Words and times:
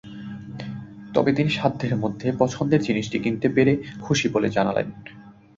তবে 1.13 1.31
তিনি 1.33 1.49
সাধ্যের 1.49 1.95
মধ্যে 1.95 2.27
পছন্দের 2.39 2.81
জিনিস 2.81 3.05
কিনতে 3.23 3.47
পেরে 3.49 3.73
খুশি 4.01 4.27
বলে 4.29 4.49
জানালেন। 4.49 4.87